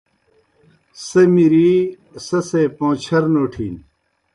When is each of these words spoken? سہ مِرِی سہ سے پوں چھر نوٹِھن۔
سہ 1.05 1.21
مِرِی 1.33 1.71
سہ 2.25 2.39
سے 2.49 2.61
پوں 2.77 2.93
چھر 3.03 3.23
نوٹِھن۔ 3.33 3.75